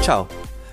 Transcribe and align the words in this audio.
Ciao, 0.00 0.26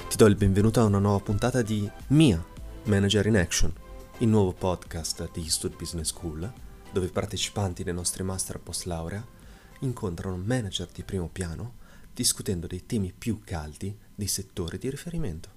ti 0.08 0.16
do 0.16 0.26
il 0.26 0.36
benvenuto 0.36 0.80
a 0.80 0.86
una 0.86 1.00
nuova 1.00 1.20
puntata 1.20 1.62
di 1.62 1.92
Mia 2.08 2.42
Manager 2.84 3.26
in 3.26 3.36
Action, 3.36 3.74
il 4.20 4.30
nuovo 4.30 4.54
podcast 4.54 5.30
di 5.34 5.42
Eastwood 5.42 5.76
Business 5.76 6.08
School, 6.08 6.50
dove 6.94 7.08
i 7.08 7.10
partecipanti 7.10 7.84
dei 7.84 7.94
nostri 7.94 8.24
master 8.24 8.62
post 8.62 8.86
laurea 8.86 9.22
incontrano 9.80 10.38
manager 10.38 10.88
di 10.88 11.04
primo 11.04 11.28
piano 11.28 11.74
discutendo 12.14 12.68
dei 12.68 12.86
temi 12.86 13.12
più 13.12 13.42
caldi 13.44 13.94
dei 14.16 14.28
settori 14.28 14.78
di 14.78 14.90
riferimento. 14.90 15.50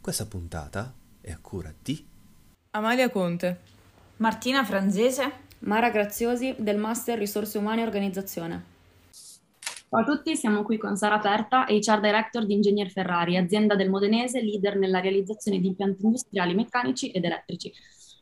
Questa 0.00 0.24
puntata 0.24 0.94
è 1.20 1.30
a 1.30 1.38
cura 1.42 1.74
di 1.82 2.02
Amalia 2.70 3.10
Conte, 3.10 3.60
Martina 4.16 4.64
Franzese, 4.64 5.44
Mara 5.66 5.90
Graziosi 5.90 6.54
del 6.58 6.78
Master 6.78 7.18
Risorse 7.18 7.58
Umane 7.58 7.80
e 7.80 7.84
Organizzazione. 7.86 8.64
Ciao 9.10 10.00
a 10.00 10.04
tutti, 10.04 10.36
siamo 10.36 10.62
qui 10.62 10.78
con 10.78 10.96
Sara 10.96 11.18
Perta, 11.18 11.66
HR 11.68 11.98
Director 11.98 12.46
di 12.46 12.54
Ingegner 12.54 12.88
Ferrari, 12.88 13.36
azienda 13.36 13.74
del 13.74 13.90
Modenese, 13.90 14.40
leader 14.42 14.76
nella 14.76 15.00
realizzazione 15.00 15.58
di 15.58 15.66
impianti 15.66 16.04
industriali 16.04 16.54
meccanici 16.54 17.10
ed 17.10 17.24
elettrici. 17.24 17.72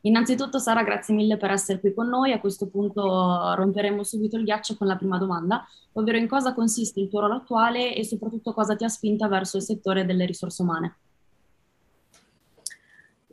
Innanzitutto 0.03 0.59
Sara, 0.59 0.83
grazie 0.85 1.15
mille 1.15 1.37
per 1.37 1.51
essere 1.51 1.81
qui 1.81 1.93
con 1.93 2.09
noi. 2.09 2.33
A 2.33 2.41
questo 2.41 2.67
punto 2.69 3.53
romperemo 3.55 4.03
subito 4.05 4.39
il 4.39 4.45
ghiaccio 4.45 4.77
con 4.79 4.87
la 4.87 4.97
prima 4.97 5.19
domanda, 5.19 5.67
ovvero 5.93 6.17
in 6.17 6.27
cosa 6.27 6.55
consiste 6.55 7.01
il 7.01 7.11
tuo 7.11 7.21
ruolo 7.21 7.35
attuale 7.35 7.95
e 7.95 8.05
soprattutto 8.05 8.55
cosa 8.55 8.75
ti 8.75 8.85
ha 8.85 8.89
spinta 8.89 9.29
verso 9.29 9.59
il 9.59 9.65
settore 9.65 10.07
delle 10.07 10.25
risorse 10.25 10.63
umane. 10.63 10.97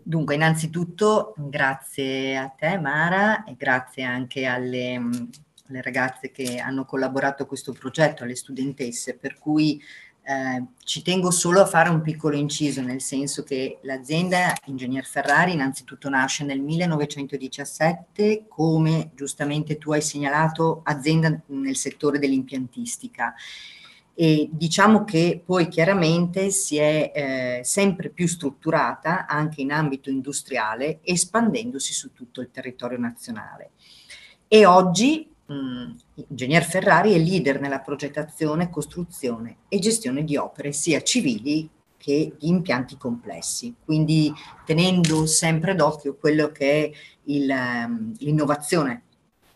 Dunque, 0.03 0.35
innanzitutto 0.35 1.33
grazie 1.37 2.37
a 2.37 2.47
te 2.47 2.77
Mara 2.77 3.43
e 3.43 3.55
grazie 3.55 4.03
anche 4.03 4.45
alle, 4.45 4.95
alle 4.95 5.81
ragazze 5.81 6.31
che 6.31 6.57
hanno 6.57 6.85
collaborato 6.85 7.43
a 7.43 7.45
questo 7.45 7.71
progetto, 7.71 8.23
alle 8.23 8.35
studentesse, 8.35 9.15
per 9.15 9.37
cui 9.37 9.81
eh, 10.23 10.65
ci 10.83 11.01
tengo 11.01 11.31
solo 11.31 11.61
a 11.61 11.65
fare 11.65 11.89
un 11.89 12.01
piccolo 12.01 12.35
inciso, 12.35 12.81
nel 12.81 13.01
senso 13.01 13.43
che 13.43 13.79
l'azienda 13.83 14.53
Ingegner 14.65 15.05
Ferrari 15.05 15.53
innanzitutto 15.53 16.09
nasce 16.09 16.43
nel 16.45 16.61
1917 16.61 18.45
come 18.47 19.11
giustamente 19.15 19.77
tu 19.77 19.91
hai 19.91 20.01
segnalato 20.01 20.81
azienda 20.83 21.39
nel 21.47 21.75
settore 21.75 22.19
dell'impiantistica 22.19 23.33
e 24.13 24.49
diciamo 24.51 25.03
che 25.03 25.41
poi 25.43 25.67
chiaramente 25.67 26.49
si 26.51 26.77
è 26.77 27.11
eh, 27.13 27.63
sempre 27.63 28.09
più 28.09 28.27
strutturata 28.27 29.25
anche 29.25 29.61
in 29.61 29.71
ambito 29.71 30.09
industriale 30.09 30.99
espandendosi 31.03 31.93
su 31.93 32.11
tutto 32.13 32.41
il 32.41 32.51
territorio 32.51 32.97
nazionale. 32.97 33.71
E 34.47 34.65
oggi 34.65 35.29
mh, 35.45 35.91
Ingegner 36.27 36.63
Ferrari 36.63 37.13
è 37.13 37.17
leader 37.17 37.59
nella 37.59 37.79
progettazione, 37.79 38.69
costruzione 38.69 39.57
e 39.69 39.79
gestione 39.79 40.23
di 40.23 40.37
opere 40.37 40.71
sia 40.71 41.01
civili 41.01 41.69
che 41.97 42.33
di 42.37 42.47
impianti 42.47 42.97
complessi, 42.97 43.75
quindi 43.85 44.33
tenendo 44.65 45.27
sempre 45.27 45.75
d'occhio 45.75 46.15
quello 46.15 46.51
che 46.51 46.83
è 46.83 46.91
il, 47.25 47.47
um, 47.49 48.13
l'innovazione 48.17 49.03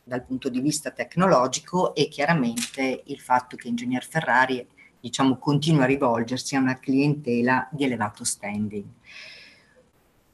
dal 0.08 0.23
punto 0.23 0.50
di 0.50 0.61
vista 0.61 0.92
tecnologico 0.92 1.95
e 1.95 2.08
chiaramente 2.08 3.02
il 3.06 3.20
fatto 3.20 3.56
che 3.56 3.67
Ingegner 3.67 4.06
Ferrari 4.06 4.66
diciamo, 5.00 5.38
continua 5.38 5.84
a 5.84 5.88
rivolgersi 5.88 6.56
a 6.56 6.59
una 6.59 6.80
clientela 6.80 7.67
di 7.72 7.84
elevato 7.84 8.23
standing. 8.23 8.86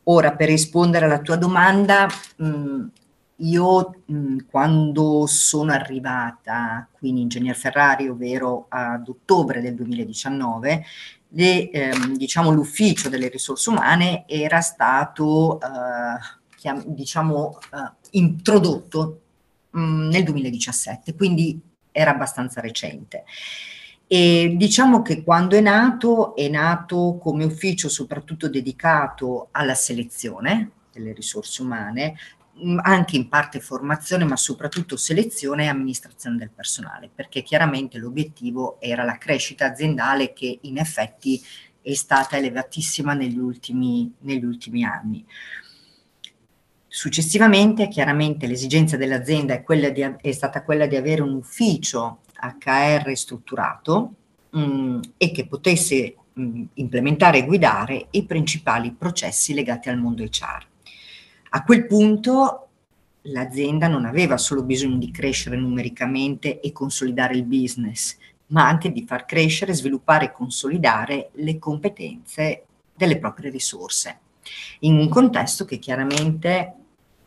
Ora, 0.03 0.33
per 0.33 0.49
rispondere 0.49 1.05
alla 1.05 1.19
tua 1.19 1.37
domanda, 1.37 2.07
mh, 2.37 2.85
io 3.37 3.95
mh, 4.05 4.37
quando 4.49 5.25
sono 5.25 5.71
arrivata 5.71 6.87
qui 6.91 7.09
in 7.09 7.17
Ingegner 7.17 7.55
Ferrari, 7.55 8.07
ovvero 8.09 8.65
ad 8.69 9.07
ottobre 9.07 9.61
del 9.61 9.75
2019, 9.75 10.85
le, 11.29 11.69
ehm, 11.69 12.17
diciamo, 12.17 12.51
l'ufficio 12.51 13.09
delle 13.09 13.29
risorse 13.29 13.69
umane 13.69 14.25
era 14.27 14.59
stato 14.61 15.59
eh, 15.61 16.79
diciamo, 16.85 17.57
eh, 17.73 17.91
introdotto 18.11 19.20
mh, 19.71 20.07
nel 20.07 20.23
2017, 20.23 21.15
quindi 21.15 21.59
era 21.91 22.11
abbastanza 22.11 22.61
recente. 22.61 23.23
E 24.07 24.55
diciamo 24.57 25.01
che 25.01 25.23
quando 25.23 25.55
è 25.55 25.61
nato, 25.61 26.35
è 26.35 26.49
nato 26.49 27.17
come 27.21 27.45
ufficio 27.45 27.87
soprattutto 27.87 28.49
dedicato 28.49 29.47
alla 29.51 29.73
selezione 29.73 30.71
delle 30.91 31.13
risorse 31.13 31.61
umane, 31.61 32.15
anche 32.81 33.15
in 33.15 33.29
parte 33.29 33.59
formazione, 33.59 34.25
ma 34.25 34.35
soprattutto 34.35 34.97
selezione 34.97 35.63
e 35.63 35.67
amministrazione 35.67 36.35
del 36.35 36.51
personale, 36.53 37.09
perché 37.13 37.41
chiaramente 37.41 37.97
l'obiettivo 37.97 38.79
era 38.81 39.03
la 39.03 39.17
crescita 39.17 39.67
aziendale 39.67 40.33
che 40.33 40.59
in 40.61 40.77
effetti 40.77 41.41
è 41.81 41.93
stata 41.93 42.37
elevatissima 42.37 43.13
negli 43.13 43.39
ultimi, 43.39 44.13
negli 44.19 44.43
ultimi 44.43 44.83
anni. 44.83 45.25
Successivamente, 46.93 47.87
chiaramente, 47.87 48.47
l'esigenza 48.47 48.97
dell'azienda 48.97 49.53
è, 49.53 49.91
di, 49.93 50.15
è, 50.19 50.31
stata 50.33 50.61
quella 50.61 50.87
di 50.87 50.97
avere 50.97 51.21
un 51.21 51.35
ufficio 51.35 52.19
HR 52.33 53.15
strutturato 53.15 54.13
mh, 54.49 54.59
mm, 54.59 54.99
e 55.15 55.31
che 55.31 55.47
potesse 55.47 56.15
mh, 56.33 56.43
mm, 56.43 56.63
implementare 56.73 57.37
e 57.37 57.45
guidare 57.45 58.07
i 58.11 58.25
principali 58.25 58.91
processi 58.91 59.53
legati 59.53 59.87
al 59.87 59.99
mondo 59.99 60.21
HR. 60.21 60.65
A 61.51 61.63
quel 61.63 61.87
punto 61.87 62.67
l'azienda 63.21 63.87
non 63.87 64.03
aveva 64.03 64.37
solo 64.37 64.61
bisogno 64.61 64.97
di 64.97 65.11
crescere 65.11 65.55
numericamente 65.55 66.59
e 66.59 66.73
consolidare 66.73 67.35
il 67.35 67.45
business, 67.45 68.17
ma 68.47 68.67
anche 68.67 68.91
di 68.91 69.05
far 69.05 69.23
crescere, 69.23 69.73
sviluppare 69.73 70.25
e 70.25 70.31
consolidare 70.33 71.29
le 71.35 71.57
competenze 71.57 72.65
delle 72.93 73.17
proprie 73.17 73.49
risorse, 73.49 74.19
in 74.79 74.97
un 74.97 75.07
contesto 75.07 75.63
che 75.63 75.79
chiaramente 75.79 76.75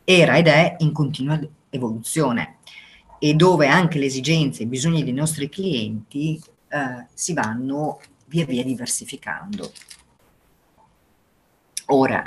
era 0.04 0.36
ed 0.36 0.46
è 0.46 0.76
in 0.78 0.92
continua 0.92 1.40
evoluzione 1.70 2.58
e 3.18 3.34
dove 3.34 3.66
anche 3.66 3.98
le 3.98 4.06
esigenze 4.06 4.62
e 4.62 4.64
i 4.64 4.68
bisogni 4.68 5.02
dei 5.02 5.12
nostri 5.12 5.48
clienti 5.48 6.40
eh, 6.68 7.06
si 7.14 7.32
vanno 7.32 8.00
via 8.26 8.44
via 8.44 8.62
diversificando. 8.62 9.72
Ora, 11.86 12.22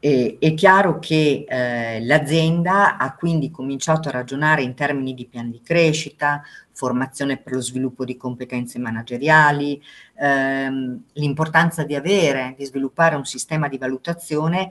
eh, 0.00 0.36
è 0.38 0.54
chiaro 0.54 0.98
che 0.98 1.44
eh, 1.48 2.04
l'azienda 2.04 2.98
ha 2.98 3.14
quindi 3.14 3.50
cominciato 3.50 4.08
a 4.08 4.12
ragionare 4.12 4.62
in 4.62 4.74
termini 4.74 5.14
di 5.14 5.26
piani 5.26 5.50
di 5.50 5.60
crescita, 5.62 6.42
formazione 6.72 7.38
per 7.38 7.54
lo 7.54 7.60
sviluppo 7.60 8.04
di 8.04 8.16
competenze 8.16 8.78
manageriali, 8.78 9.82
ehm, 10.14 11.02
l'importanza 11.14 11.82
di 11.82 11.96
avere, 11.96 12.54
di 12.56 12.64
sviluppare 12.64 13.16
un 13.16 13.24
sistema 13.24 13.66
di 13.66 13.78
valutazione 13.78 14.70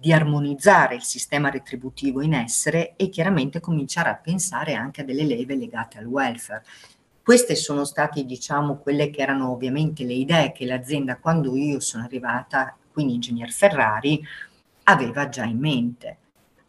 di 0.00 0.12
armonizzare 0.12 0.94
il 0.94 1.02
sistema 1.02 1.50
retributivo 1.50 2.22
in 2.22 2.32
essere 2.32 2.94
e 2.94 3.08
chiaramente 3.08 3.58
cominciare 3.58 4.10
a 4.10 4.14
pensare 4.14 4.74
anche 4.74 5.00
a 5.00 5.04
delle 5.04 5.24
leve 5.24 5.56
legate 5.56 5.98
al 5.98 6.06
welfare. 6.06 6.62
Queste 7.20 7.56
sono 7.56 7.84
state, 7.84 8.24
diciamo, 8.24 8.76
quelle 8.76 9.10
che 9.10 9.20
erano 9.20 9.50
ovviamente 9.50 10.04
le 10.04 10.12
idee 10.12 10.52
che 10.52 10.66
l'azienda, 10.66 11.16
quando 11.16 11.56
io 11.56 11.80
sono 11.80 12.04
arrivata, 12.04 12.76
quindi 12.92 13.14
Ingegner 13.14 13.50
Ferrari, 13.50 14.24
aveva 14.84 15.28
già 15.28 15.42
in 15.42 15.58
mente. 15.58 16.18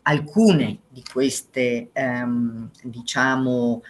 Alcune 0.01 0.79
di 0.89 1.03
queste, 1.03 1.91
ehm, 1.93 2.71
diciamo, 2.81 3.83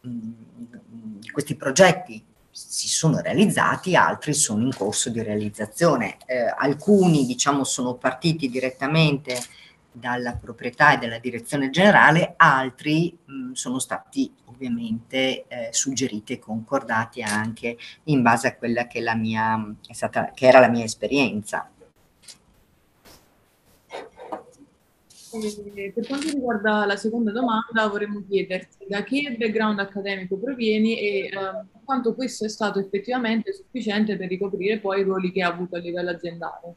di 0.00 1.28
questi 1.30 1.56
progetti 1.56 2.24
si 2.66 2.88
sono 2.88 3.20
realizzati, 3.20 3.94
altri 3.94 4.34
sono 4.34 4.64
in 4.64 4.74
corso 4.74 5.10
di 5.10 5.22
realizzazione. 5.22 6.16
Eh, 6.26 6.52
alcuni, 6.56 7.24
diciamo, 7.24 7.62
sono 7.62 7.94
partiti 7.94 8.50
direttamente 8.50 9.38
dalla 9.92 10.34
proprietà 10.34 10.94
e 10.94 10.98
dalla 10.98 11.18
direzione 11.18 11.70
generale, 11.70 12.34
altri 12.36 13.16
mh, 13.24 13.52
sono 13.52 13.78
stati 13.78 14.32
ovviamente 14.46 15.46
eh, 15.46 15.68
suggeriti 15.70 16.34
e 16.34 16.38
concordati 16.38 17.22
anche 17.22 17.76
in 18.04 18.22
base 18.22 18.48
a 18.48 18.56
quella 18.56 18.86
che, 18.86 19.00
mia, 19.14 19.74
stata, 19.90 20.32
che 20.34 20.46
era 20.46 20.58
la 20.58 20.68
mia 20.68 20.84
esperienza. 20.84 21.70
Per 25.30 26.06
quanto 26.06 26.30
riguarda 26.30 26.86
la 26.86 26.96
seconda 26.96 27.32
domanda, 27.32 27.86
vorremmo 27.86 28.24
chiederti 28.26 28.86
da 28.88 29.02
che 29.04 29.36
background 29.38 29.78
accademico 29.78 30.36
provieni 30.38 30.98
e 30.98 31.18
eh, 31.26 31.30
quanto 31.84 32.14
questo 32.14 32.46
è 32.46 32.48
stato 32.48 32.78
effettivamente 32.78 33.52
sufficiente 33.52 34.16
per 34.16 34.28
ricoprire 34.28 34.78
poi 34.78 35.00
i 35.00 35.04
ruoli 35.04 35.30
che 35.30 35.42
ha 35.42 35.48
avuto 35.48 35.76
a 35.76 35.80
livello 35.80 36.10
aziendale. 36.10 36.74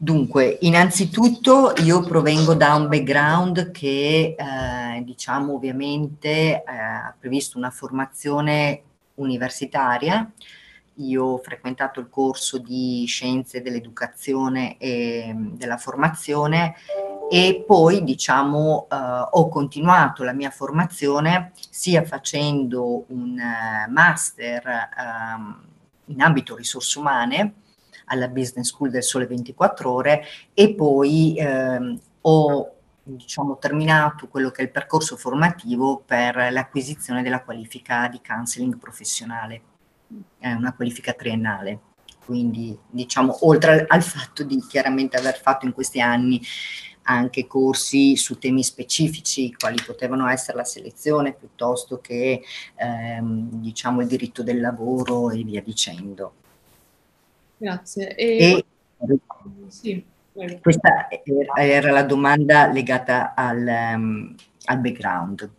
Dunque, 0.00 0.58
innanzitutto 0.60 1.72
io 1.82 2.02
provengo 2.02 2.54
da 2.54 2.74
un 2.74 2.86
background 2.86 3.72
che, 3.72 4.36
eh, 4.38 5.02
diciamo, 5.02 5.54
ovviamente 5.54 6.28
eh, 6.28 6.62
ha 6.66 7.14
previsto 7.18 7.58
una 7.58 7.70
formazione 7.70 8.82
universitaria, 9.14 10.30
io 10.98 11.24
ho 11.24 11.38
frequentato 11.38 12.00
il 12.00 12.08
corso 12.08 12.58
di 12.58 13.04
scienze 13.06 13.62
dell'educazione 13.62 14.76
e 14.78 15.32
della 15.34 15.76
formazione 15.76 16.74
e 17.30 17.64
poi 17.66 18.02
diciamo 18.04 18.86
eh, 18.90 18.96
ho 19.30 19.48
continuato 19.48 20.24
la 20.24 20.32
mia 20.32 20.50
formazione 20.50 21.52
sia 21.68 22.02
facendo 22.04 23.04
un 23.08 23.38
uh, 23.38 23.90
master 23.90 24.88
um, 24.96 25.66
in 26.06 26.20
ambito 26.22 26.56
risorse 26.56 26.98
umane 26.98 27.54
alla 28.06 28.28
Business 28.28 28.68
School 28.68 28.90
del 28.90 29.02
Sole 29.02 29.26
24 29.26 29.92
Ore 29.92 30.24
e 30.54 30.74
poi 30.74 31.36
eh, 31.36 31.98
ho 32.22 32.72
diciamo, 33.02 33.58
terminato 33.58 34.28
quello 34.28 34.50
che 34.50 34.62
è 34.62 34.64
il 34.64 34.70
percorso 34.70 35.16
formativo 35.16 36.02
per 36.04 36.50
l'acquisizione 36.50 37.22
della 37.22 37.42
qualifica 37.42 38.08
di 38.08 38.20
counseling 38.26 38.76
professionale, 38.78 39.62
è 40.38 40.52
una 40.52 40.74
qualifica 40.74 41.12
triennale. 41.12 41.80
Quindi, 42.24 42.78
diciamo, 42.90 43.46
oltre 43.46 43.86
al 43.88 44.02
fatto 44.02 44.42
di 44.42 44.62
chiaramente 44.68 45.16
aver 45.16 45.40
fatto 45.40 45.64
in 45.64 45.72
questi 45.72 46.00
anni 46.00 46.40
anche 47.08 47.46
corsi 47.46 48.16
su 48.16 48.38
temi 48.38 48.62
specifici, 48.62 49.54
quali 49.54 49.78
potevano 49.84 50.28
essere 50.28 50.58
la 50.58 50.64
selezione 50.64 51.32
piuttosto 51.32 52.00
che 52.00 52.42
ehm, 52.76 53.48
diciamo 53.60 54.02
il 54.02 54.06
diritto 54.06 54.42
del 54.42 54.60
lavoro 54.60 55.30
e 55.30 55.42
via 55.42 55.62
dicendo. 55.62 56.34
Grazie. 57.56 58.14
E... 58.14 58.64
e 58.98 59.18
sì, 59.68 60.04
questa 60.60 61.08
era 61.56 61.90
la 61.90 62.04
domanda 62.04 62.70
legata 62.70 63.34
al, 63.34 63.66
um, 63.66 64.34
al 64.66 64.78
background. 64.78 65.50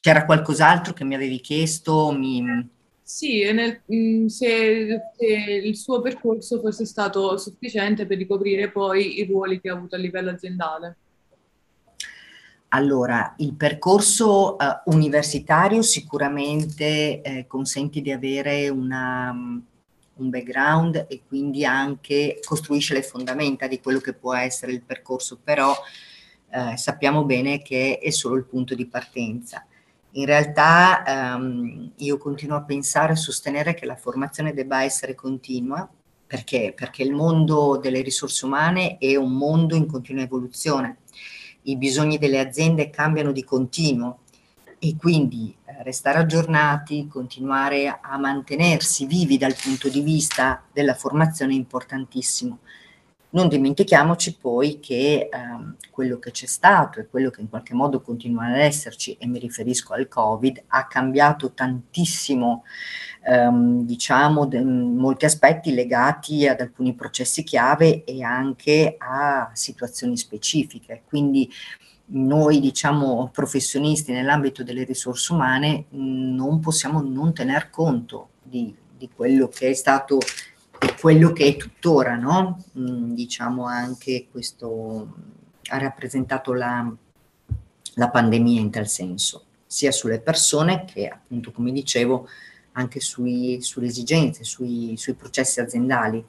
C'era 0.00 0.24
qualcos'altro 0.24 0.92
che 0.92 1.04
mi 1.04 1.14
avevi 1.14 1.40
chiesto? 1.40 2.12
Mi... 2.12 2.72
Sì, 3.06 3.52
nel, 3.52 3.82
mm, 3.94 4.28
se, 4.28 4.98
se, 5.14 5.26
il 5.26 5.76
suo 5.76 6.00
percorso 6.00 6.58
fosse 6.58 6.86
stato 6.86 7.36
sufficiente 7.36 8.06
per 8.06 8.16
ricoprire 8.16 8.70
poi 8.70 9.20
i 9.20 9.26
ruoli 9.26 9.60
che 9.60 9.68
ha 9.68 9.74
avuto 9.74 9.94
a 9.94 9.98
livello 9.98 10.30
aziendale. 10.30 10.96
Allora, 12.68 13.34
il 13.36 13.52
percorso 13.54 14.56
uh, 14.56 14.90
universitario 14.90 15.82
sicuramente 15.82 17.20
eh, 17.20 17.46
consente 17.46 18.00
di 18.00 18.10
avere 18.10 18.70
una, 18.70 19.30
un 19.30 20.30
background 20.30 21.04
e 21.06 21.22
quindi 21.28 21.66
anche 21.66 22.40
costruisce 22.42 22.94
le 22.94 23.02
fondamenta 23.02 23.66
di 23.66 23.80
quello 23.80 24.00
che 24.00 24.14
può 24.14 24.34
essere 24.34 24.72
il 24.72 24.82
percorso, 24.82 25.38
però 25.44 25.76
eh, 26.48 26.76
sappiamo 26.78 27.24
bene 27.24 27.60
che 27.60 27.98
è 27.98 28.10
solo 28.10 28.36
il 28.36 28.44
punto 28.44 28.74
di 28.74 28.86
partenza. 28.86 29.66
In 30.16 30.26
realtà 30.26 31.04
ehm, 31.04 31.92
io 31.96 32.18
continuo 32.18 32.56
a 32.56 32.62
pensare 32.62 33.14
e 33.14 33.16
sostenere 33.16 33.74
che 33.74 33.84
la 33.84 33.96
formazione 33.96 34.54
debba 34.54 34.84
essere 34.84 35.16
continua, 35.16 35.88
perché? 36.24 36.72
Perché 36.74 37.02
il 37.02 37.12
mondo 37.12 37.78
delle 37.78 38.00
risorse 38.00 38.44
umane 38.44 38.96
è 38.98 39.16
un 39.16 39.32
mondo 39.32 39.74
in 39.74 39.86
continua 39.86 40.22
evoluzione. 40.22 40.98
I 41.62 41.76
bisogni 41.76 42.18
delle 42.18 42.38
aziende 42.38 42.90
cambiano 42.90 43.32
di 43.32 43.42
continuo 43.42 44.20
e 44.78 44.94
quindi 44.96 45.54
eh, 45.64 45.82
restare 45.82 46.18
aggiornati, 46.18 47.08
continuare 47.08 47.98
a 48.00 48.16
mantenersi 48.16 49.06
vivi 49.06 49.36
dal 49.36 49.56
punto 49.60 49.88
di 49.88 50.00
vista 50.00 50.62
della 50.72 50.94
formazione 50.94 51.54
è 51.54 51.56
importantissimo. 51.56 52.60
Non 53.34 53.48
dimentichiamoci 53.48 54.36
poi 54.36 54.78
che 54.78 55.28
ehm, 55.28 55.74
quello 55.90 56.20
che 56.20 56.30
c'è 56.30 56.46
stato 56.46 57.00
e 57.00 57.08
quello 57.08 57.30
che 57.30 57.40
in 57.40 57.48
qualche 57.48 57.74
modo 57.74 58.00
continua 58.00 58.46
ad 58.46 58.58
esserci, 58.58 59.16
e 59.18 59.26
mi 59.26 59.40
riferisco 59.40 59.92
al 59.92 60.06
Covid, 60.06 60.62
ha 60.68 60.86
cambiato 60.86 61.52
tantissimo, 61.52 62.62
ehm, 63.26 63.82
diciamo, 63.82 64.46
de- 64.46 64.62
molti 64.62 65.24
aspetti 65.24 65.74
legati 65.74 66.46
ad 66.46 66.60
alcuni 66.60 66.94
processi 66.94 67.42
chiave 67.42 68.04
e 68.04 68.22
anche 68.22 68.94
a 68.96 69.50
situazioni 69.52 70.16
specifiche. 70.16 71.02
Quindi 71.04 71.50
noi 72.06 72.60
diciamo 72.60 73.30
professionisti 73.32 74.12
nell'ambito 74.12 74.62
delle 74.62 74.84
risorse 74.84 75.32
umane 75.32 75.86
non 75.90 76.60
possiamo 76.60 77.00
non 77.02 77.34
tener 77.34 77.70
conto 77.70 78.28
di, 78.42 78.72
di 78.96 79.08
quello 79.12 79.48
che 79.48 79.70
è 79.70 79.74
stato 79.74 80.18
quello 81.00 81.32
che 81.32 81.46
è 81.46 81.56
tuttora, 81.56 82.16
no? 82.16 82.64
diciamo 82.72 83.66
anche 83.66 84.26
questo 84.30 85.14
ha 85.68 85.78
rappresentato 85.78 86.52
la, 86.52 86.92
la 87.94 88.10
pandemia 88.10 88.60
in 88.60 88.70
tal 88.70 88.88
senso, 88.88 89.44
sia 89.66 89.90
sulle 89.90 90.20
persone 90.20 90.84
che 90.84 91.08
appunto 91.08 91.52
come 91.52 91.72
dicevo 91.72 92.28
anche 92.72 93.00
sui, 93.00 93.60
sulle 93.62 93.86
esigenze, 93.86 94.44
sui, 94.44 94.94
sui 94.96 95.14
processi 95.14 95.60
aziendali. 95.60 96.24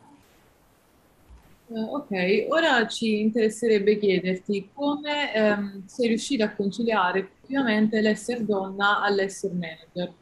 Uh, 1.67 1.95
ok, 1.95 2.45
ora 2.49 2.87
ci 2.87 3.21
interesserebbe 3.21 3.97
chiederti 3.97 4.69
come 4.71 5.33
ehm, 5.33 5.85
sei 5.87 6.09
riuscita 6.09 6.45
a 6.45 6.53
conciliare 6.53 7.19
effettivamente 7.19 8.01
l'essere 8.01 8.45
donna 8.45 9.01
all'essere 9.01 9.53
manager. 9.53 10.13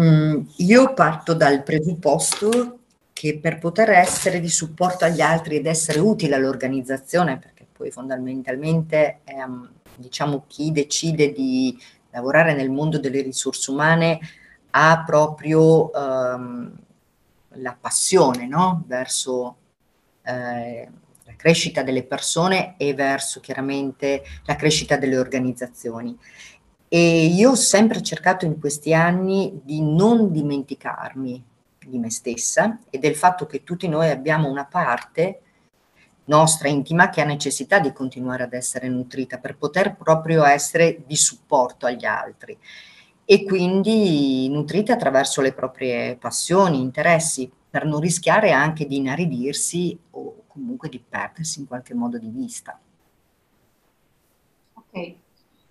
Mm, 0.00 0.42
io 0.58 0.94
parto 0.94 1.34
dal 1.34 1.64
presupposto 1.64 2.78
che 3.12 3.38
per 3.40 3.58
poter 3.58 3.90
essere 3.90 4.38
di 4.38 4.48
supporto 4.48 5.04
agli 5.04 5.20
altri 5.20 5.56
ed 5.56 5.66
essere 5.66 5.98
utile 5.98 6.36
all'organizzazione, 6.36 7.38
perché 7.38 7.66
poi 7.72 7.90
fondamentalmente 7.90 9.20
ehm, 9.24 9.68
diciamo 9.96 10.44
chi 10.46 10.70
decide 10.70 11.32
di 11.32 11.76
lavorare 12.10 12.54
nel 12.54 12.70
mondo 12.70 12.98
delle 13.00 13.22
risorse 13.22 13.72
umane 13.72 14.20
ha 14.70 15.02
proprio 15.04 15.92
ehm, 15.92 16.78
la 17.54 17.76
passione 17.80 18.46
no? 18.46 18.84
verso 18.86 19.56
eh, 20.22 20.88
la 21.24 21.34
crescita 21.36 21.82
delle 21.82 22.04
persone 22.04 22.74
e 22.76 22.94
verso 22.94 23.40
chiaramente 23.40 24.22
la 24.44 24.54
crescita 24.54 24.96
delle 24.96 25.18
organizzazioni. 25.18 26.16
E 26.88 27.26
io 27.26 27.50
ho 27.50 27.54
sempre 27.54 28.02
cercato 28.02 28.46
in 28.46 28.58
questi 28.58 28.94
anni 28.94 29.60
di 29.62 29.82
non 29.82 30.32
dimenticarmi 30.32 31.44
di 31.86 31.98
me 31.98 32.10
stessa 32.10 32.80
e 32.88 32.98
del 32.98 33.14
fatto 33.14 33.46
che 33.46 33.62
tutti 33.62 33.88
noi 33.88 34.10
abbiamo 34.10 34.48
una 34.48 34.64
parte 34.64 35.40
nostra 36.24 36.68
intima 36.68 37.10
che 37.10 37.20
ha 37.20 37.24
necessità 37.24 37.78
di 37.78 37.92
continuare 37.92 38.42
ad 38.44 38.52
essere 38.52 38.88
nutrita 38.88 39.38
per 39.38 39.56
poter 39.56 39.96
proprio 39.96 40.44
essere 40.44 41.02
di 41.06 41.16
supporto 41.16 41.86
agli 41.86 42.04
altri 42.04 42.56
e 43.24 43.44
quindi 43.44 44.48
nutrite 44.48 44.92
attraverso 44.92 45.42
le 45.42 45.52
proprie 45.52 46.16
passioni, 46.16 46.80
interessi, 46.80 47.50
per 47.70 47.84
non 47.84 48.00
rischiare 48.00 48.52
anche 48.52 48.86
di 48.86 48.96
inaridirsi 48.96 49.98
o 50.12 50.44
comunque 50.46 50.88
di 50.88 51.02
perdersi 51.06 51.60
in 51.60 51.66
qualche 51.66 51.92
modo 51.92 52.18
di 52.18 52.30
vista. 52.30 52.80
Ok, 54.72 55.14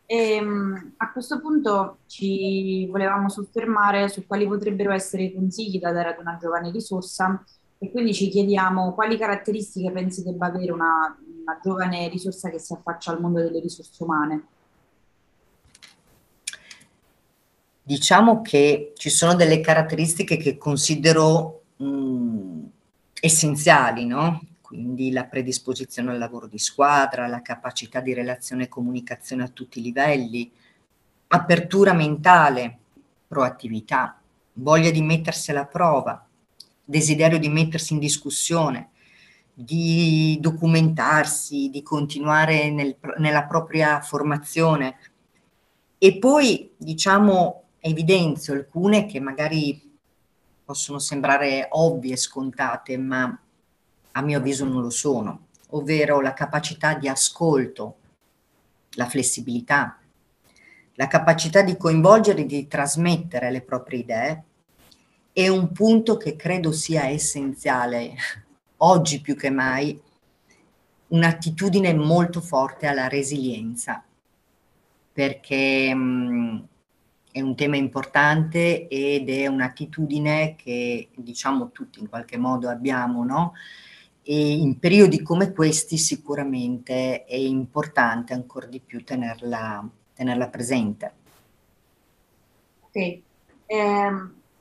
e, 0.10 0.36
ehm, 0.36 0.94
a 0.98 1.12
questo 1.12 1.42
punto 1.42 1.98
ci 2.08 2.88
volevamo 2.88 3.28
soffermare 3.30 4.08
su 4.08 4.26
quali 4.26 4.48
potrebbero 4.48 4.94
essere 4.94 5.24
i 5.24 5.34
consigli 5.34 5.80
da 5.80 5.92
dare 5.92 6.12
ad 6.12 6.20
una 6.20 6.38
giovane 6.40 6.72
risorsa 6.72 7.44
e 7.78 7.92
quindi 7.92 8.14
ci 8.14 8.30
chiediamo 8.30 8.94
quali 8.94 9.18
caratteristiche 9.18 9.92
pensi 9.92 10.24
debba 10.24 10.48
avere 10.48 10.72
una, 10.72 11.16
una 11.42 11.60
giovane 11.62 12.08
risorsa 12.08 12.50
che 12.50 12.58
si 12.58 12.72
affaccia 12.72 13.12
al 13.12 13.20
mondo 13.20 13.42
delle 13.42 13.60
risorse 13.60 14.02
umane. 14.04 14.46
Diciamo 17.84 18.42
che 18.42 18.94
ci 18.96 19.10
sono 19.10 19.36
delle 19.36 19.60
caratteristiche 19.60 20.38
che 20.38 20.58
considero 20.58 21.64
mh, 21.76 21.86
mm, 21.86 22.64
essenziali, 23.20 24.06
no? 24.06 24.42
Quindi 24.68 25.14
la 25.14 25.24
predisposizione 25.24 26.12
al 26.12 26.18
lavoro 26.18 26.46
di 26.46 26.58
squadra, 26.58 27.26
la 27.28 27.42
capacità 27.42 28.02
di 28.02 28.14
relazione 28.14 28.64
e 28.64 28.68
comunicazione 28.68 29.44
a 29.44 29.48
tutti 29.48 29.80
i 29.80 29.82
livelli, 29.82 30.52
apertura 31.28 31.94
mentale, 31.94 32.78
proattività, 33.30 34.20
voglia 34.56 34.92
di 34.92 35.02
mettersi 35.02 35.52
alla 35.52 35.68
prova, 35.68 36.28
desiderio 36.84 37.40
di 37.40 37.48
mettersi 37.48 37.94
in 37.94 38.00
discussione, 38.00 38.90
di 39.54 40.38
documentarsi, 40.42 41.70
di 41.70 41.82
continuare 41.82 42.70
nel, 42.70 42.98
nella 43.20 43.46
propria 43.46 44.02
formazione. 44.02 44.98
E 45.98 46.18
poi, 46.18 46.74
diciamo, 46.76 47.64
evidenzio 47.80 48.54
alcune 48.54 49.06
che 49.06 49.22
magari 49.22 49.98
possono 50.66 51.00
sembrare 51.00 51.70
ovvie 51.72 52.18
scontate, 52.18 52.98
ma 52.98 53.42
a 54.18 54.22
mio 54.22 54.40
avviso 54.40 54.66
non 54.66 54.82
lo 54.82 54.90
sono, 54.90 55.48
ovvero 55.70 56.22
la 56.22 56.34
capacità 56.34 56.96
di 56.96 57.08
ascolto, 57.08 57.98
la 58.92 59.06
flessibilità, 59.06 60.00
la 60.96 61.08
capacità 61.08 61.62
di 61.62 61.78
coinvolgere 61.78 62.42
e 62.42 62.46
di 62.48 62.68
trasmettere 62.68 63.52
le 63.52 63.62
proprie 63.62 64.00
idee 64.00 64.44
è 65.32 65.48
un 65.48 65.72
punto 65.72 66.18
che 66.18 66.36
credo 66.36 66.72
sia 66.72 67.06
essenziale 67.06 68.16
oggi 68.78 69.22
più 69.22 69.36
che 69.36 69.52
mai, 69.52 70.02
un'attitudine 71.10 71.94
molto 71.94 72.42
forte 72.42 72.88
alla 72.88 73.08
resilienza, 73.08 74.04
perché 75.14 75.94
mh, 75.94 76.68
è 77.32 77.42
un 77.42 77.56
tema 77.56 77.76
importante 77.76 78.88
ed 78.88 79.30
è 79.30 79.46
un'attitudine 79.46 80.56
che 80.56 81.10
diciamo 81.14 81.70
tutti 81.72 82.00
in 82.00 82.10
qualche 82.10 82.38
modo 82.38 82.68
abbiamo, 82.68 83.24
no? 83.24 83.54
E 84.30 84.58
in 84.58 84.78
periodi 84.78 85.22
come 85.22 85.54
questi 85.54 85.96
sicuramente 85.98 87.24
è 87.24 87.36
importante 87.36 88.34
ancora 88.34 88.66
di 88.66 88.82
più 88.82 89.02
tenerla, 89.02 89.88
tenerla 90.14 90.50
presente. 90.50 91.14
Ok, 92.82 92.96
eh, 92.98 93.22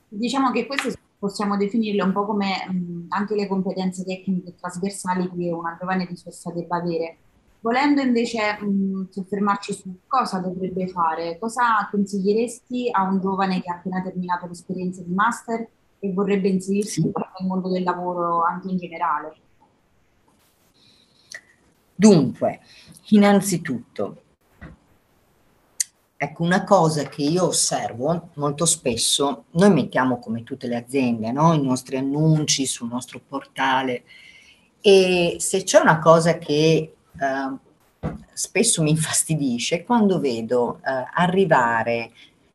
diciamo 0.07 0.51
che 0.51 0.65
queste 0.65 0.93
possiamo 1.19 1.57
definirle 1.57 2.01
un 2.01 2.13
po' 2.13 2.25
come 2.25 2.65
mh, 2.65 3.05
anche 3.09 3.35
le 3.35 3.45
competenze 3.45 4.05
tecniche 4.05 4.55
trasversali 4.55 5.29
che 5.35 5.51
una 5.51 5.75
giovane 5.77 6.05
risorsa 6.05 6.49
debba 6.53 6.77
avere. 6.77 7.17
Volendo 7.59 7.99
invece 7.99 8.57
mh, 8.61 9.09
soffermarci 9.09 9.73
su 9.73 9.97
cosa 10.07 10.39
dovrebbe 10.39 10.87
fare, 10.87 11.37
cosa 11.39 11.89
consiglieresti 11.91 12.87
a 12.89 13.03
un 13.03 13.19
giovane 13.19 13.61
che 13.61 13.69
ha 13.69 13.75
appena 13.75 14.01
terminato 14.01 14.47
l'esperienza 14.47 15.01
di 15.01 15.13
master 15.13 15.67
e 15.99 16.13
vorrebbe 16.13 16.47
inserirsi 16.47 17.01
sì. 17.01 17.11
nel 17.11 17.47
mondo 17.47 17.69
del 17.69 17.83
lavoro 17.83 18.43
anche 18.45 18.69
in 18.69 18.77
generale? 18.77 19.41
Dunque, 21.99 22.59
innanzitutto, 23.09 24.21
ecco 26.15 26.43
una 26.43 26.63
cosa 26.63 27.05
che 27.05 27.23
io 27.23 27.47
osservo 27.47 28.29
molto 28.35 28.65
spesso, 28.67 29.45
noi 29.51 29.71
mettiamo 29.71 30.19
come 30.19 30.43
tutte 30.43 30.67
le 30.67 30.75
aziende 30.75 31.31
no? 31.31 31.53
i 31.53 31.61
nostri 31.61 31.97
annunci 31.97 32.67
sul 32.67 32.87
nostro 32.87 33.19
portale 33.27 34.03
e 34.79 35.37
se 35.39 35.63
c'è 35.63 35.79
una 35.79 35.97
cosa 35.97 36.37
che 36.37 36.93
eh, 37.19 37.57
spesso 38.31 38.83
mi 38.83 38.91
infastidisce 38.91 39.77
è 39.77 39.83
quando 39.83 40.19
vedo 40.19 40.77
eh, 40.85 41.03
arrivare 41.15 42.11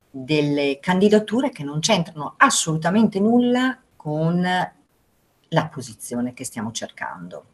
delle 0.08 0.78
candidature 0.80 1.50
che 1.50 1.64
non 1.64 1.80
c'entrano 1.80 2.34
assolutamente 2.36 3.18
nulla 3.18 3.76
con 3.96 4.40
la 4.40 5.66
posizione 5.66 6.32
che 6.32 6.44
stiamo 6.44 6.70
cercando. 6.70 7.51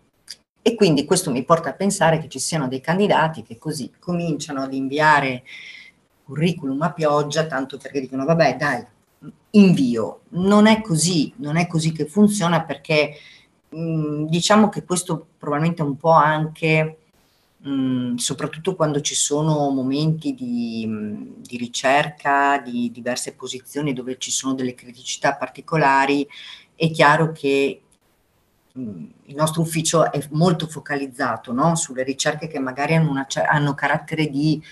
E 0.69 0.75
quindi 0.75 1.07
questo 1.07 1.31
mi 1.31 1.45
porta 1.45 1.71
a 1.71 1.73
pensare 1.73 2.19
che 2.19 2.29
ci 2.29 2.39
siano 2.39 2.69
dei 2.69 2.83
candidati 2.83 3.43
che 3.43 3.57
così 3.57 3.91
cominciano 3.99 4.61
ad 4.61 4.75
inviare 4.75 5.43
curriculum 6.25 6.83
a 6.83 6.93
pioggia, 6.93 7.47
tanto 7.47 7.79
perché 7.79 8.01
dicono 8.01 8.27
vabbè 8.27 8.57
dai, 8.57 8.85
invio. 9.53 10.21
Non 10.33 10.67
è 10.67 10.83
così, 10.83 11.33
non 11.37 11.57
è 11.57 11.67
così 11.67 11.91
che 11.93 12.05
funziona 12.05 12.65
perché 12.65 13.15
mh, 13.71 13.81
mm, 13.81 14.25
diciamo 14.27 14.69
che 14.69 14.85
questo 14.85 15.29
probabilmente 15.39 15.81
è 15.81 15.87
un 15.87 15.97
po' 15.97 16.11
anche, 16.11 16.99
mh, 17.57 17.71
mm, 17.71 18.15
soprattutto 18.17 18.77
quando 18.77 19.01
ci 19.01 19.15
sono 19.15 19.71
momenti 19.71 20.35
di, 20.35 20.85
mm, 20.87 21.31
di 21.39 21.57
ricerca 21.57 22.59
di 22.59 22.91
diverse 22.93 23.33
posizioni 23.33 23.95
dove 23.95 24.19
ci 24.19 24.31
sono 24.31 24.53
delle 24.53 24.75
criticità 24.75 25.35
particolari, 25.35 26.29
è 26.75 26.91
chiaro 26.91 27.33
che 27.33 27.81
il 28.79 29.35
nostro 29.35 29.63
ufficio 29.63 30.11
è 30.13 30.21
molto 30.31 30.67
focalizzato 30.67 31.53
no? 31.53 31.75
sulle 31.75 32.03
ricerche 32.03 32.47
che 32.47 32.59
magari 32.59 32.95
hanno, 32.95 33.11
una, 33.11 33.27
hanno, 33.49 33.75
carattere 33.75 34.29
di 34.29 34.63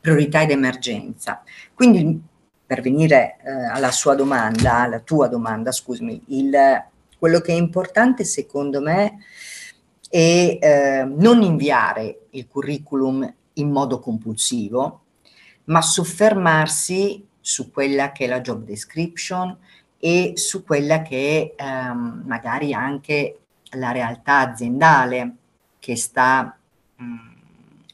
priorità 0.00 0.42
ed 0.42 0.50
emergenza. 0.50 1.42
Quindi, 1.74 2.20
per 2.64 2.80
venire 2.80 3.38
eh, 3.44 3.50
alla 3.50 3.90
sua 3.90 4.14
domanda, 4.14 4.80
alla 4.80 5.00
tua 5.00 5.28
domanda, 5.28 5.72
scusami, 5.72 6.22
il, 6.28 6.52
quello 7.18 7.40
che 7.40 7.52
è 7.52 7.56
importante 7.56 8.24
secondo 8.24 8.80
me 8.80 9.18
è 10.08 10.58
eh, 10.60 11.04
non 11.04 11.42
inviare 11.42 12.26
il 12.30 12.46
curriculum 12.46 13.32
in 13.54 13.70
modo 13.70 13.98
compulsivo, 14.00 15.02
ma 15.64 15.82
soffermarsi 15.82 17.26
su 17.40 17.70
quella 17.70 18.12
che 18.12 18.24
è 18.24 18.28
la 18.28 18.40
job 18.40 18.64
description 18.64 19.56
e 19.98 20.32
su 20.36 20.64
quella 20.64 21.02
che 21.02 21.54
è 21.56 21.62
ehm, 21.62 22.22
magari 22.26 22.72
anche 22.72 23.45
la 23.72 23.92
realtà 23.92 24.38
aziendale 24.38 25.36
che 25.78 25.96
sta 25.96 26.56
mh, 26.96 27.04
mm, 27.04 27.36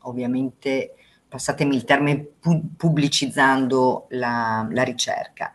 ovviamente, 0.03 0.95
passatemi 1.29 1.75
il 1.75 1.85
termine, 1.85 2.19
pu- 2.19 2.75
pubblicizzando 2.77 4.07
la, 4.11 4.67
la 4.71 4.83
ricerca. 4.83 5.53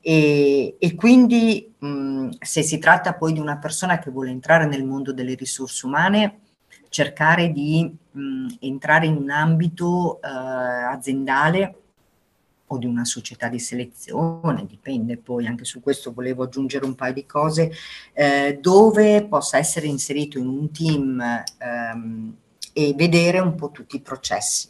E, 0.00 0.76
e 0.78 0.94
quindi 0.94 1.74
mh, 1.78 1.86
mm, 1.86 2.28
se 2.40 2.62
si 2.62 2.78
tratta 2.78 3.14
poi 3.14 3.32
di 3.32 3.40
una 3.40 3.58
persona 3.58 3.98
che 3.98 4.10
vuole 4.10 4.30
entrare 4.30 4.66
nel 4.66 4.84
mondo 4.84 5.12
delle 5.12 5.34
risorse 5.34 5.86
umane, 5.86 6.40
cercare 6.88 7.52
di 7.52 7.90
mh, 8.10 8.20
mm, 8.20 8.46
entrare 8.60 9.06
in 9.06 9.16
un 9.16 9.30
ambito 9.30 10.20
eh, 10.22 10.28
aziendale 10.28 11.79
o 12.72 12.78
di 12.78 12.86
una 12.86 13.04
società 13.04 13.48
di 13.48 13.58
selezione, 13.58 14.64
dipende 14.66 15.16
poi, 15.16 15.46
anche 15.46 15.64
su 15.64 15.80
questo 15.80 16.12
volevo 16.12 16.44
aggiungere 16.44 16.84
un 16.84 16.94
paio 16.94 17.12
di 17.12 17.26
cose, 17.26 17.72
eh, 18.12 18.58
dove 18.60 19.26
possa 19.26 19.58
essere 19.58 19.86
inserito 19.86 20.38
in 20.38 20.46
un 20.46 20.70
team 20.70 21.20
ehm, 21.58 22.36
e 22.72 22.94
vedere 22.96 23.40
un 23.40 23.56
po' 23.56 23.70
tutti 23.70 23.96
i 23.96 24.00
processi. 24.00 24.68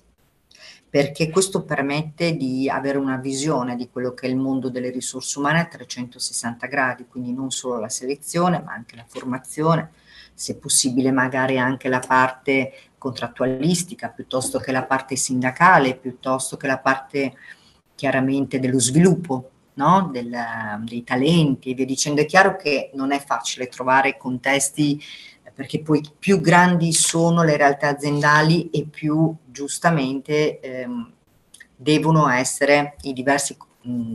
Perché 0.89 1.31
questo 1.31 1.63
permette 1.63 2.37
di 2.37 2.69
avere 2.69 2.99
una 2.99 3.17
visione 3.17 3.77
di 3.77 3.89
quello 3.91 4.13
che 4.13 4.27
è 4.27 4.31
il 4.31 4.37
mondo 4.37 4.71
delle 4.71 4.91
risorse 4.91 5.39
umane 5.39 5.61
a 5.61 5.67
360 5.67 6.67
gradi, 6.67 7.07
quindi 7.07 7.33
non 7.33 7.51
solo 7.51 7.79
la 7.79 7.89
selezione, 7.89 8.61
ma 8.61 8.73
anche 8.73 8.97
la 8.97 9.05
formazione, 9.07 9.93
se 10.35 10.57
possibile 10.57 11.13
magari 11.13 11.59
anche 11.59 11.89
la 11.89 12.01
parte 12.01 12.73
contrattualistica, 12.97 14.09
piuttosto 14.09 14.59
che 14.59 14.73
la 14.73 14.85
parte 14.85 15.15
sindacale, 15.15 15.97
piuttosto 15.97 16.57
che 16.57 16.67
la 16.67 16.79
parte 16.79 17.35
chiaramente 18.01 18.59
dello 18.59 18.81
sviluppo 18.81 19.51
no? 19.75 20.09
Del, 20.11 20.35
dei 20.85 21.05
talenti 21.05 21.71
e 21.71 21.75
via 21.75 21.85
dicendo. 21.85 22.23
È 22.23 22.25
chiaro 22.25 22.57
che 22.57 22.91
non 22.95 23.13
è 23.13 23.21
facile 23.23 23.69
trovare 23.69 24.17
contesti 24.17 24.99
perché 25.55 25.83
poi 25.83 26.03
più 26.19 26.41
grandi 26.41 26.95
sono 26.95 27.43
le 27.43 27.59
realtà 27.59 27.89
aziendali 27.89 28.71
e 28.71 28.87
più 28.87 29.35
giustamente 29.45 30.59
ehm, 30.61 31.13
devono 31.77 32.31
essere 32.31 32.95
i 33.03 33.13
diversi 33.13 33.59
mh, 33.83 34.15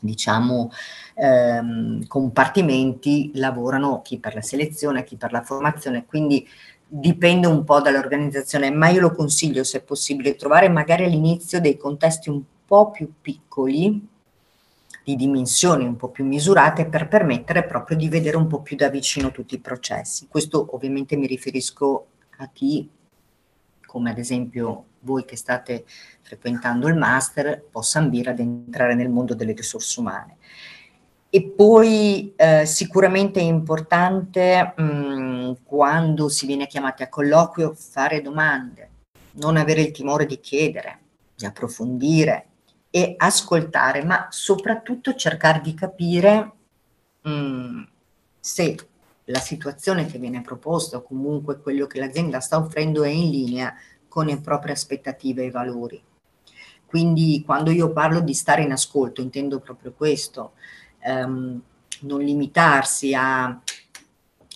diciamo 0.00 0.70
ehm, 1.14 2.06
compartimenti 2.06 3.30
lavorano 3.36 4.02
chi 4.02 4.18
per 4.18 4.34
la 4.34 4.42
selezione, 4.42 5.04
chi 5.04 5.16
per 5.16 5.32
la 5.32 5.42
formazione, 5.42 6.04
quindi 6.04 6.46
dipende 6.86 7.46
un 7.46 7.64
po' 7.64 7.80
dall'organizzazione, 7.80 8.70
ma 8.70 8.88
io 8.90 9.00
lo 9.00 9.12
consiglio 9.12 9.64
se 9.64 9.78
è 9.78 9.82
possibile 9.82 10.36
trovare 10.36 10.68
magari 10.68 11.04
all'inizio 11.04 11.58
dei 11.58 11.78
contesti 11.78 12.28
un 12.28 12.42
po' 12.66 12.90
più 12.90 13.12
piccoli, 13.20 14.08
di 15.04 15.16
dimensioni 15.16 15.84
un 15.84 15.96
po' 15.96 16.08
più 16.08 16.24
misurate, 16.24 16.86
per 16.86 17.08
permettere 17.08 17.64
proprio 17.64 17.96
di 17.96 18.08
vedere 18.08 18.36
un 18.36 18.46
po' 18.46 18.62
più 18.62 18.76
da 18.76 18.88
vicino 18.88 19.30
tutti 19.30 19.54
i 19.54 19.60
processi. 19.60 20.26
Questo 20.28 20.68
ovviamente 20.72 21.16
mi 21.16 21.26
riferisco 21.26 22.06
a 22.38 22.48
chi, 22.52 22.88
come 23.84 24.10
ad 24.10 24.18
esempio 24.18 24.84
voi 25.00 25.24
che 25.24 25.36
state 25.36 25.84
frequentando 26.22 26.88
il 26.88 26.96
master, 26.96 27.62
possa 27.70 27.98
ambire 27.98 28.30
ad 28.30 28.38
entrare 28.38 28.94
nel 28.94 29.10
mondo 29.10 29.34
delle 29.34 29.52
risorse 29.52 30.00
umane. 30.00 30.36
E 31.28 31.42
poi 31.42 32.32
eh, 32.36 32.64
sicuramente 32.64 33.40
è 33.40 33.42
importante 33.42 34.72
mh, 34.76 34.82
mm, 34.82 35.52
quando 35.64 36.28
si 36.28 36.46
viene 36.46 36.66
chiamati 36.66 37.02
a 37.02 37.08
colloquio 37.08 37.74
fare 37.74 38.22
domande, 38.22 38.90
non 39.32 39.56
avere 39.56 39.82
il 39.82 39.90
timore 39.90 40.26
di 40.26 40.38
chiedere, 40.38 41.00
di 41.34 41.44
approfondire, 41.44 42.46
e 42.96 43.16
ascoltare, 43.16 44.04
ma 44.04 44.28
soprattutto 44.30 45.16
cercare 45.16 45.60
di 45.60 45.74
capire 45.74 46.52
mh, 47.22 47.28
mm, 47.28 47.82
se 48.38 48.76
la 49.24 49.40
situazione 49.40 50.06
che 50.06 50.16
viene 50.16 50.42
proposta 50.42 50.98
o 50.98 51.02
comunque 51.02 51.58
quello 51.58 51.88
che 51.88 51.98
l'azienda 51.98 52.38
sta 52.38 52.56
offrendo 52.56 53.02
è 53.02 53.08
in 53.08 53.30
linea 53.30 53.74
con 54.06 54.26
le 54.26 54.38
proprie 54.40 54.74
aspettative 54.74 55.42
e 55.42 55.50
valori. 55.50 56.00
Quindi 56.86 57.42
quando 57.44 57.72
io 57.72 57.92
parlo 57.92 58.20
di 58.20 58.32
stare 58.32 58.62
in 58.62 58.70
ascolto 58.70 59.20
intendo 59.20 59.58
proprio 59.58 59.92
questo, 59.92 60.52
ehm, 61.00 61.60
non 62.02 62.20
limitarsi 62.20 63.12
a 63.12 63.60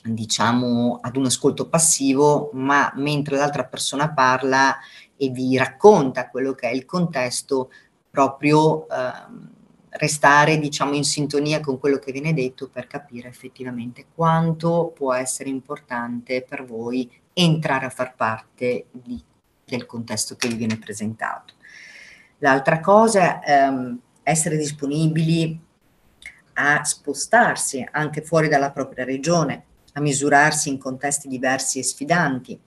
diciamo 0.01 1.01
ad 1.03 1.17
un 1.17 1.25
ascolto 1.25 1.69
passivo, 1.69 2.51
ma 2.53 2.93
mentre 2.95 3.37
l'altra 3.37 3.65
persona 3.65 4.13
parla 4.13 4.79
e 5.17 5.29
vi 5.31 5.57
racconta 5.57 6.29
quello 6.31 6.55
che 6.55 6.69
è 6.69 6.73
il 6.73 6.85
contesto, 6.85 7.71
proprio 8.11 8.89
eh, 8.89 9.57
restare 9.91 10.59
diciamo 10.59 10.95
in 10.95 11.05
sintonia 11.05 11.61
con 11.61 11.79
quello 11.79 11.99
che 11.99 12.13
viene 12.13 12.35
detto 12.35 12.69
per 12.69 12.87
capire 12.87 13.29
effettivamente 13.29 14.07
quanto 14.15 14.93
può 14.95 15.13
essere 15.13 15.49
importante 15.49 16.43
per 16.43 16.65
voi 16.65 17.11
entrare 17.33 17.87
a 17.87 17.91
far 17.91 18.15
parte 18.15 18.87
di, 18.91 19.23
del 19.65 19.87
contesto 19.87 20.37
che 20.37 20.49
vi 20.49 20.57
viene 20.57 20.79
presentato. 20.79 21.55
L'altra 22.39 22.81
cosa 22.81 23.41
è 23.41 23.65
ehm, 23.65 23.99
essere 24.23 24.57
disponibili 24.57 25.67
a 26.55 26.85
spostarsi 26.85 27.87
anche 27.91 28.23
fuori 28.23 28.49
dalla 28.49 28.71
propria 28.71 29.05
regione, 29.05 29.65
a 29.95 30.01
misurarsi 30.01 30.69
in 30.69 30.79
contesti 30.79 31.29
diversi 31.29 31.79
e 31.79 31.85
sfidanti, 31.85 32.61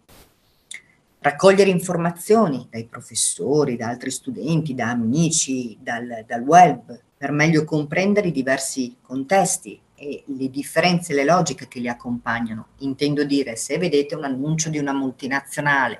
raccogliere 1.21 1.69
informazioni 1.69 2.67
dai 2.69 2.85
professori, 2.85 3.77
da 3.77 3.87
altri 3.87 4.09
studenti, 4.09 4.73
da 4.73 4.89
amici, 4.89 5.77
dal, 5.79 6.25
dal 6.27 6.41
web, 6.41 6.99
per 7.15 7.31
meglio 7.31 7.63
comprendere 7.63 8.29
i 8.29 8.31
diversi 8.31 8.97
contesti 9.01 9.79
e 9.93 10.23
le 10.25 10.49
differenze, 10.49 11.13
le 11.13 11.23
logiche 11.23 11.67
che 11.67 11.79
li 11.79 11.87
accompagnano. 11.87 12.69
Intendo 12.79 13.23
dire, 13.23 13.55
se 13.55 13.77
vedete 13.77 14.15
un 14.15 14.23
annuncio 14.23 14.69
di 14.69 14.79
una 14.79 14.93
multinazionale 14.93 15.99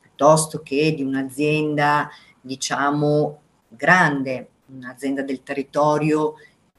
piuttosto 0.00 0.60
che 0.62 0.92
di 0.94 1.02
un'azienda, 1.02 2.10
diciamo, 2.38 3.40
grande, 3.68 4.50
un'azienda 4.66 5.22
del 5.22 5.42
territorio 5.42 6.34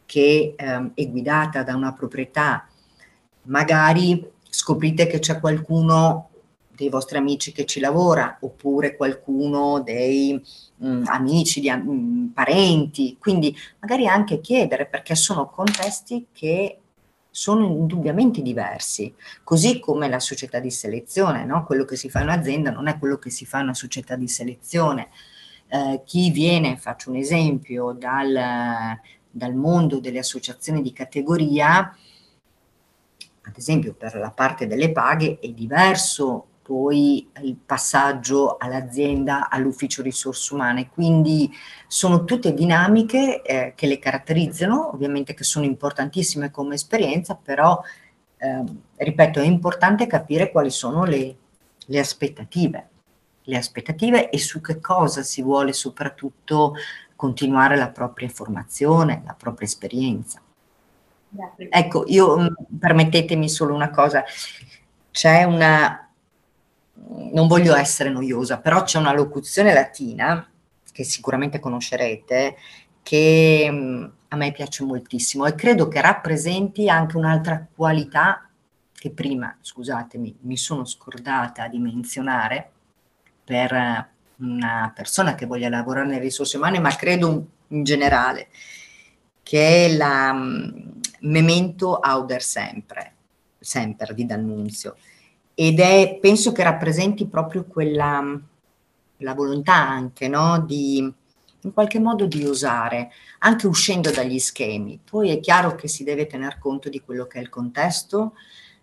che 0.05 0.53
eh, 0.55 0.91
è 0.93 1.09
guidata 1.09 1.63
da 1.63 1.75
una 1.75 1.93
proprietà, 1.93 2.67
magari 3.43 4.31
scoprite 4.47 5.07
che 5.07 5.17
c'è 5.17 5.39
qualcuno 5.39 6.28
dei 6.79 6.89
vostri 6.89 7.17
amici 7.17 7.51
che 7.51 7.65
ci 7.65 7.81
lavora, 7.81 8.37
oppure 8.39 8.95
qualcuno 8.95 9.81
dei 9.81 10.41
mh, 10.77 10.87
mm, 10.87 11.03
amici, 11.07 11.59
di, 11.59 11.69
mh, 11.69 11.91
mm, 11.91 12.27
parenti, 12.27 13.17
quindi 13.19 13.55
magari 13.79 14.07
anche 14.07 14.39
chiedere 14.39 14.85
perché 14.85 15.13
sono 15.15 15.49
contesti 15.49 16.27
che 16.31 16.79
sono 17.29 17.65
indubbiamente 17.65 18.41
diversi, 18.41 19.13
così 19.43 19.79
come 19.79 20.07
la 20.07 20.19
società 20.19 20.59
di 20.59 20.71
selezione, 20.71 21.45
no? 21.45 21.65
quello 21.65 21.85
che 21.85 21.95
si 21.95 22.09
fa 22.09 22.19
in 22.21 22.27
un'azienda 22.27 22.71
non 22.71 22.87
è 22.87 22.97
quello 22.97 23.17
che 23.17 23.29
si 23.29 23.45
fa 23.45 23.57
in 23.57 23.65
una 23.65 23.73
società 23.73 24.15
di 24.15 24.27
selezione. 24.27 25.09
Eh, 25.67 26.01
chi 26.05 26.31
viene, 26.31 26.77
faccio 26.77 27.11
un 27.11 27.17
esempio, 27.17 27.91
dal, 27.91 28.97
dal 29.29 29.53
mondo 29.53 29.99
delle 29.99 30.19
associazioni 30.19 30.81
di 30.81 30.91
categoria, 30.91 31.95
ad 33.41 33.57
esempio 33.57 33.93
per 33.93 34.15
la 34.15 34.31
parte 34.31 34.65
delle 34.65 34.91
paghe, 34.91 35.39
è 35.39 35.49
diverso 35.49 36.45
poi 36.69 37.27
il 37.41 37.55
passaggio 37.55 38.57
all'azienda, 38.57 39.49
all'ufficio 39.49 40.03
risorse 40.03 40.53
umane. 40.53 40.87
Quindi 40.87 41.51
sono 41.87 42.25
tutte 42.25 42.53
dinamiche 42.53 43.41
eh, 43.41 43.73
che 43.75 43.87
le 43.87 43.97
caratterizzano, 43.97 44.93
ovviamente 44.93 45.33
che 45.33 45.43
sono 45.43 45.65
importantissime 45.65 46.51
come 46.51 46.75
esperienza, 46.75 47.33
però 47.33 47.81
eh, 48.37 48.63
ripeto, 48.97 49.39
è 49.39 49.45
importante 49.45 50.05
capire 50.05 50.51
quali 50.51 50.69
sono 50.69 51.05
le, 51.05 51.35
le 51.87 51.99
aspettative, 51.99 52.89
le 53.41 53.57
aspettative 53.57 54.29
e 54.29 54.37
su 54.37 54.61
che 54.61 54.79
cosa 54.79 55.23
si 55.23 55.41
vuole 55.41 55.73
soprattutto 55.73 56.75
continuare 57.15 57.77
la 57.77 57.89
propria 57.89 58.29
formazione, 58.29 59.23
la 59.25 59.33
propria 59.33 59.67
esperienza. 59.67 60.39
Ecco, 61.57 62.03
io 62.05 62.37
mm, 62.37 62.47
permettetemi 62.79 63.49
solo 63.49 63.73
una 63.73 63.89
cosa, 63.89 64.23
c'è 65.09 65.43
una, 65.45 66.08
non 67.31 67.47
voglio 67.47 67.75
essere 67.75 68.09
noiosa, 68.09 68.59
però 68.59 68.83
c'è 68.83 68.97
una 68.97 69.13
locuzione 69.13 69.73
latina 69.73 70.47
che 70.91 71.03
sicuramente 71.03 71.59
conoscerete 71.59 72.55
che 73.01 73.67
mm, 73.71 74.05
a 74.29 74.35
me 74.35 74.51
piace 74.51 74.83
moltissimo 74.83 75.45
e 75.45 75.55
credo 75.55 75.87
che 75.87 76.01
rappresenti 76.01 76.89
anche 76.89 77.17
un'altra 77.17 77.65
qualità 77.73 78.49
che 78.93 79.11
prima, 79.11 79.55
scusatemi, 79.61 80.39
mi 80.41 80.57
sono 80.57 80.83
scordata 80.85 81.67
di 81.67 81.79
menzionare 81.79 82.69
per 83.43 84.09
una 84.39 84.91
persona 84.93 85.35
che 85.35 85.45
voglia 85.45 85.69
lavorare 85.69 86.05
nelle 86.05 86.19
risorse 86.19 86.57
umane, 86.57 86.79
ma 86.79 86.93
credo 86.95 87.47
in 87.67 87.83
generale, 87.83 88.49
che 89.41 89.85
è 89.85 89.95
la 89.95 90.31
um, 90.33 90.99
memento 91.21 91.95
auder 91.97 92.41
sempre, 92.41 93.13
sempre 93.57 94.13
di 94.13 94.25
D'Annunzio 94.25 94.97
ed 95.61 95.81
è, 95.81 96.17
penso 96.21 96.53
che 96.53 96.63
rappresenti 96.63 97.27
proprio 97.27 97.65
quella 97.65 98.23
la 99.17 99.33
volontà 99.33 99.73
anche, 99.73 100.29
no? 100.29 100.61
Di 100.61 101.13
in 101.63 101.73
qualche 101.73 101.99
modo 101.99 102.25
di 102.27 102.45
osare, 102.45 103.11
anche 103.39 103.67
uscendo 103.67 104.09
dagli 104.09 104.39
schemi. 104.39 104.97
Poi 105.03 105.31
è 105.31 105.41
chiaro 105.41 105.75
che 105.75 105.89
si 105.89 106.05
deve 106.05 106.27
tener 106.27 106.59
conto 106.59 106.87
di 106.87 107.01
quello 107.01 107.27
che 107.27 107.39
è 107.39 107.41
il 107.41 107.49
contesto, 107.49 108.35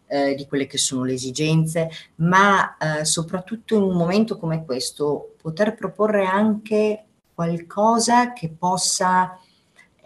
eh, 0.06 0.34
di 0.34 0.46
quelle 0.46 0.66
che 0.66 0.76
sono 0.76 1.04
le 1.04 1.14
esigenze, 1.14 1.88
ma 2.16 2.76
eh, 2.76 3.06
soprattutto 3.06 3.74
in 3.74 3.80
un 3.80 3.96
momento 3.96 4.36
come 4.36 4.62
questo 4.66 5.36
poter 5.40 5.74
proporre 5.74 6.26
anche 6.26 7.04
qualcosa 7.32 8.34
che 8.34 8.50
possa 8.50 9.40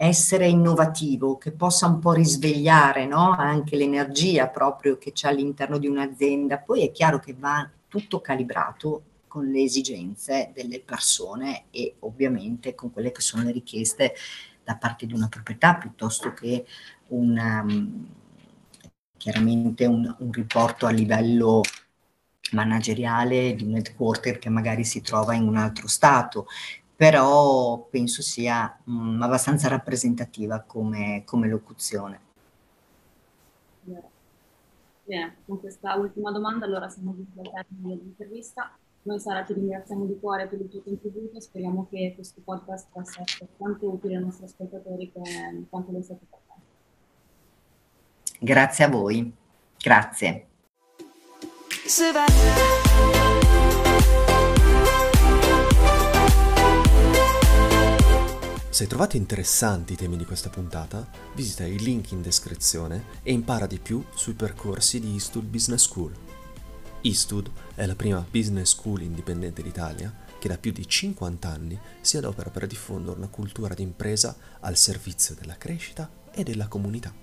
essere 0.03 0.47
innovativo, 0.47 1.37
che 1.37 1.51
possa 1.51 1.85
un 1.85 1.99
po' 1.99 2.13
risvegliare 2.13 3.05
no? 3.05 3.35
anche 3.37 3.75
l'energia 3.75 4.47
proprio 4.47 4.97
che 4.97 5.11
c'è 5.11 5.27
all'interno 5.27 5.77
di 5.77 5.85
un'azienda. 5.85 6.57
Poi 6.57 6.83
è 6.83 6.91
chiaro 6.91 7.19
che 7.19 7.35
va 7.37 7.69
tutto 7.87 8.19
calibrato 8.19 9.03
con 9.27 9.45
le 9.45 9.61
esigenze 9.61 10.49
delle 10.55 10.81
persone 10.81 11.65
e 11.69 11.97
ovviamente 11.99 12.73
con 12.73 12.91
quelle 12.91 13.11
che 13.11 13.21
sono 13.21 13.43
le 13.43 13.51
richieste 13.51 14.15
da 14.63 14.75
parte 14.75 15.05
di 15.05 15.13
una 15.13 15.27
proprietà 15.27 15.75
piuttosto 15.75 16.33
che 16.33 16.65
una, 17.09 17.61
um, 17.61 18.07
chiaramente 19.17 19.85
un, 19.85 20.15
un 20.17 20.31
riporto 20.31 20.87
a 20.87 20.89
livello 20.89 21.61
manageriale 22.53 23.53
di 23.53 23.63
un 23.63 23.75
headquarter 23.75 24.39
che 24.39 24.49
magari 24.49 24.83
si 24.83 25.01
trova 25.01 25.35
in 25.35 25.47
un 25.47 25.57
altro 25.57 25.87
stato 25.87 26.47
però 27.01 27.87
penso 27.89 28.21
sia 28.21 28.77
mh, 28.83 28.93
mm, 28.93 29.21
abbastanza 29.23 29.67
rappresentativa 29.67 30.59
come, 30.59 31.23
come 31.25 31.47
locuzione. 31.47 32.19
Bene, 35.03 35.37
con 35.47 35.59
questa 35.59 35.95
ultima 35.95 36.31
domanda 36.31 36.65
allora 36.65 36.89
siamo 36.89 37.15
giunti 37.15 37.39
al 37.39 37.49
termine 37.49 37.97
dell'intervista. 37.97 38.77
Noi 39.01 39.19
Sara 39.19 39.41
ti 39.41 39.53
ringraziamo 39.53 40.05
di 40.05 40.19
cuore 40.19 40.45
per 40.45 40.61
il 40.61 40.69
tuo 40.69 40.83
contributo 40.83 41.37
e 41.37 41.41
speriamo 41.41 41.87
che 41.89 42.11
questo 42.13 42.39
podcast 42.43 42.89
possa 42.91 43.21
essere 43.23 43.49
tanto 43.57 43.89
utile 43.89 44.17
ai 44.17 44.21
nostri 44.21 44.45
ascoltatori 44.45 45.11
quanto 45.69 45.91
lo 45.91 45.97
è 45.97 46.03
stato 46.03 46.21
per 46.29 46.39
te. 46.45 46.53
Grazie 48.45 48.85
a 48.85 48.89
voi, 48.89 49.33
grazie. 49.79 50.45
Se 58.81 58.87
hai 58.87 58.93
trovato 58.93 59.15
interessanti 59.15 59.93
i 59.93 59.95
temi 59.95 60.17
di 60.17 60.25
questa 60.25 60.49
puntata, 60.49 61.07
visita 61.35 61.63
il 61.63 61.83
link 61.83 62.13
in 62.13 62.23
descrizione 62.23 63.03
e 63.21 63.31
impara 63.31 63.67
di 63.67 63.77
più 63.77 64.03
sui 64.15 64.33
percorsi 64.33 64.99
di 64.99 65.11
Eastwood 65.11 65.45
Business 65.45 65.83
School. 65.83 66.11
Eastwood 67.01 67.51
è 67.75 67.85
la 67.85 67.93
prima 67.93 68.25
business 68.27 68.71
school 68.71 69.03
indipendente 69.03 69.61
d'Italia 69.61 70.11
che 70.39 70.47
da 70.47 70.57
più 70.57 70.71
di 70.71 70.87
50 70.87 71.47
anni 71.47 71.79
si 72.01 72.17
adopera 72.17 72.49
per 72.49 72.65
diffondere 72.65 73.17
una 73.17 73.27
cultura 73.27 73.75
d'impresa 73.75 74.35
al 74.61 74.75
servizio 74.75 75.35
della 75.35 75.57
crescita 75.57 76.09
e 76.31 76.41
della 76.41 76.67
comunità. 76.67 77.20